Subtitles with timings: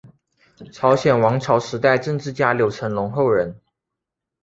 [0.73, 3.61] 朝鲜王朝时代政治家柳成龙后人。